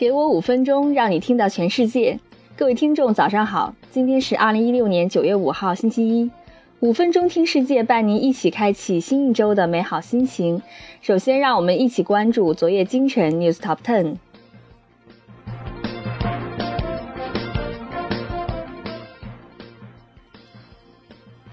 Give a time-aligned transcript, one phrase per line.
[0.00, 2.18] 给我五分钟，让你听到全世界。
[2.56, 3.74] 各位听众，早上好！
[3.90, 6.30] 今天是二零一六年九月五号，星期一。
[6.78, 10.62] 五分钟听世界，伴您一起开启新一周的美好心情。
[11.02, 14.16] 首先，让我们一起关注昨夜今晨 News Top Ten。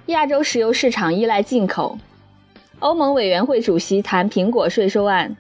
[0.06, 1.98] 亚洲石油市场依赖进口。
[2.80, 5.36] 欧盟委员会主席谈苹果税收案。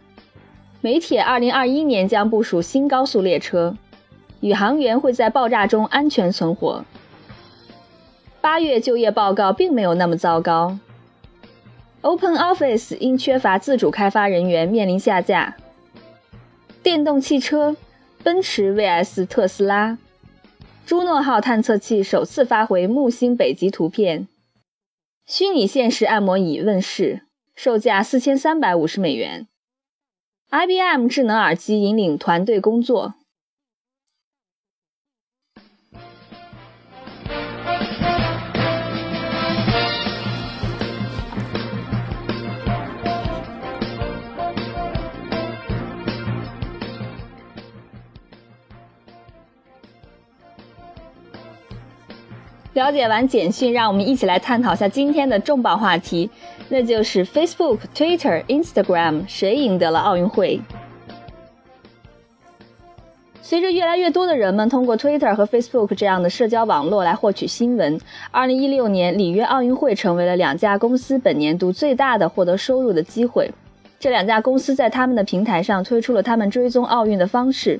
[0.81, 3.75] 美铁2021年将部署新高速列车，
[4.41, 6.85] 宇航员会在爆炸中安全存活。
[8.39, 10.77] 八月就业报告并没有那么糟糕。
[12.01, 15.57] Open Office 因缺乏自主开发人员面临下架。
[16.83, 17.75] 电动汽车，
[18.23, 19.97] 奔驰 vs 特斯拉。
[20.85, 24.27] 朱诺号探测器首次发回木星北极图片。
[25.25, 27.23] 虚拟现实按摩椅问世，
[27.55, 29.47] 售价四千三百五十美元。
[30.49, 33.15] IBM 智能耳机引领团队工作。
[52.77, 56.29] 了解完简讯，让我们一起来探讨下今天的重磅话题。
[56.69, 60.61] 那就是 Facebook、Twitter、Instagram 谁赢得了奥运会？
[63.41, 67.99] 随着越来越多的人们通过 Twitter 和 Facebook 这样的社交网络来获取新闻
[68.31, 73.49] ，2016年里约奥运会成为了两家公司本年度最大的获得收入的机会。
[73.99, 77.79] 这两家公司在他们的平台上推出了他们追踪奥运的方式。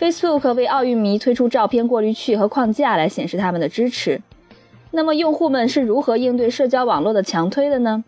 [0.00, 4.20] Facebook 为奥运迷推出照片过滤器和框架来显示他们的支持。
[4.94, 8.04] 那么，用户们是如何应对社交网络的强推的呢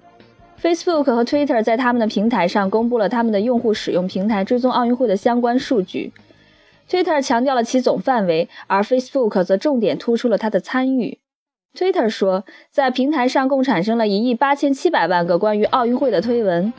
[0.60, 6.12] ？Facebook 和 Twitter 在他们的平台上公布了他们的用户使用平台追踪奥运会的相关数据。
[6.88, 11.18] Twitter 强调了其总范围，而 Facebook 则重点突出了它的参与。
[11.74, 16.72] Twitter 说，在平台上共产生了一亿八千七百万个关于奥运会的推文，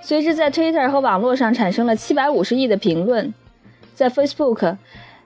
[0.00, 3.34] 随之在 Twitter 和网络上产生了七百五十亿的评论。
[3.94, 4.76] 在 Facebook，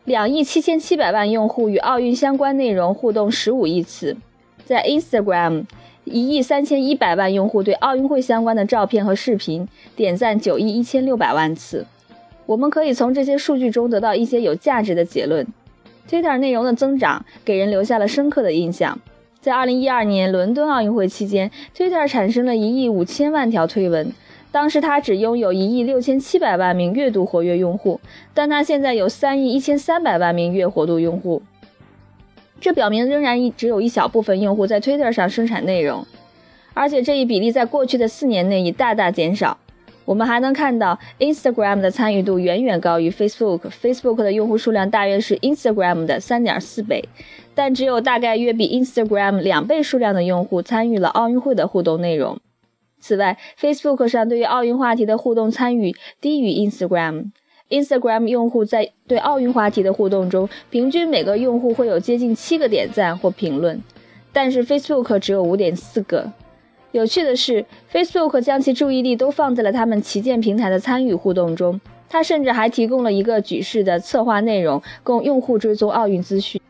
[0.06, 4.17] 两亿七千七百万用户与奥运相关内容互动十五亿次。
[4.65, 5.67] 在 Instagram。
[6.06, 11.84] 一亿三千一百万用户对奥运会相关的照片和视频点赞九亿一千六百万次。
[12.47, 15.44] 我们可以从这些数据中得到一些有价值的结论。
[16.09, 18.97] Twitter 内容的增长给人留下了深刻的印象。
[19.41, 24.12] 在二零一二年伦敦奥运会期间，Twitter 产生了一亿五千万条推文，
[24.52, 28.00] 当时它只拥有一亿六千七百万名阅读活跃用户，
[28.32, 31.42] 但它现在有三亿一千三百万名月活度用户。
[32.58, 36.06] 这表明仍然一只有一小部分用户在 Twitter 上生产内容，
[36.72, 39.58] 而且这一比例在过去的四年内已大大减少。
[40.06, 47.06] 我们还能看到 Instagram 的参与度远远高于 Facebook，Facebook 的用户数量大约是 Instagram 的三点四倍，
[47.54, 52.38] 但只有大概约比 Instagram 两倍数量的用户参与了奥运会的互动内容。
[53.06, 57.27] 此外，Facebook 上对于奥运话题的互动参与低于 Instagram。
[57.71, 63.81] Instagram 用户在对奥运话题的互动中，平均每个用户会有接近七个点赞或评论，
[64.33, 66.33] 但是 Facebook 只有五点四个。
[66.91, 76.61] 有趣的是，Facebook 将其注意力都放在了他们旗舰平台的参与互动中，它甚至还提供了一个举世的策划内容，供用户追踪奥运资讯。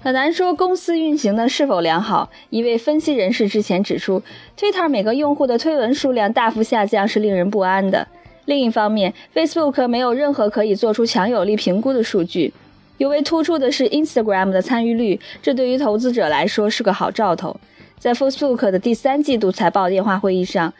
[0.00, 2.30] 很难说公司运行的是否良好。
[2.50, 4.22] 一位分析人士之前指出
[4.56, 8.06] ，Twitter 每个用户的推文数量大幅下降是令人不安的。
[8.44, 12.54] 另一方面，Facebook 没有任何可以做出强有力评估的数据。
[12.98, 17.58] 尤为突出的是 Instagram 的参与率，这对于投资者来说是个好兆头。
[17.98, 20.72] 在 Facebook 的第三季度财报电话会议上，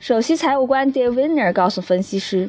[0.00, 2.48] 首席财务官 Dave Winer 告诉分析师，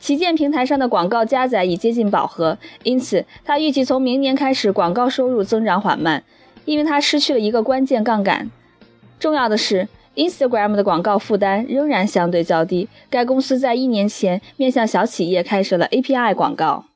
[0.00, 6.24] 旗舰平台上的广告加载已接近饱和，因此他预计从明年开始广告收入增长缓慢，
[6.64, 8.50] 因为他失去了一个关键杠杆。
[9.20, 9.86] 重要的是。
[10.16, 12.88] Instagram 的广告负担仍然相对较低。
[13.08, 16.86] 该公司在一年前面向小企业开设了 API 广告。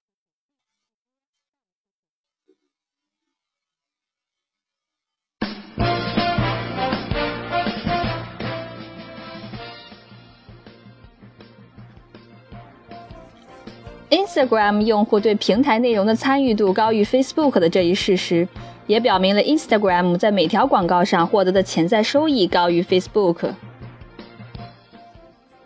[14.15, 18.47] Instagram 用户对平台内容的参与度高于 Facebook 的这一事实。
[18.87, 23.53] 也表明了 Instagram 在每条广告上获得的潜在收益高于 Facebook。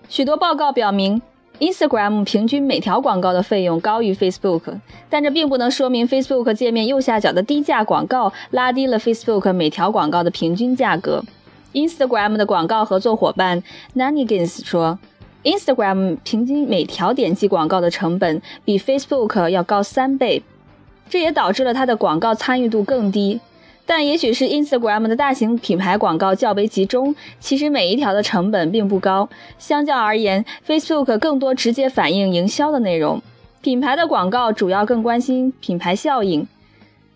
[0.08, 1.20] 许多报告表明
[1.58, 4.78] ，Instagram 平均每条广告的费用高于 Facebook，
[5.10, 11.24] 但这并不能说明 Facebook 界面右下角的低价广告拉低了 Facebook 每条广告的平均价格。
[11.72, 13.64] Instagram 的广告合作伙伴
[13.96, 15.00] Nannigans 说
[15.44, 20.42] ：“Instagram 平均每条点击广告的成本比 Facebook 要高三倍，
[21.08, 23.40] 这也导致了它的广告参与度更低。
[23.86, 29.30] 但也许是 Instagram 的大型品牌广告较为集中，其实每一条的成本并不高。
[29.58, 33.22] 相较而言，Facebook 更多直接反映营销的内容，
[33.62, 36.46] 品牌的广告主要更关心品牌效应，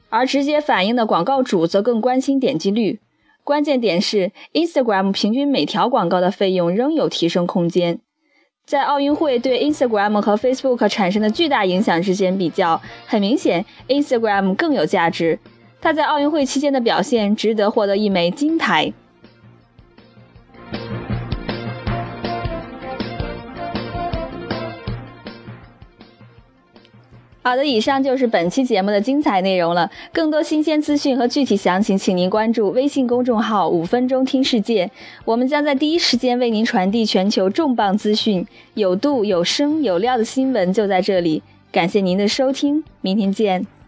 [0.09, 3.01] 而直接反映的广告主则更关心点击率。
[3.45, 7.99] 关键点是，Instagram 平均每条广告的费用仍有提升空间。
[8.65, 15.39] 在奥运会对 Instagram 和 Facebook 产生的巨大影响之间比较，很明显，Instagram 更有价值。
[15.81, 18.93] 它在奥运会期间的表现值得获得一枚金牌。
[27.45, 29.91] 好的，以上就是本期节目的精彩内容了。
[30.13, 34.89] 更多新鲜资讯和具体详情，请您关注微信公众号“五分钟听世界”，
[35.27, 41.43] 我们将在第一时间为您传递全球重磅资讯，有度、有声、有料的新闻就在这里。
[41.73, 43.82] 感谢您的收听，明天见。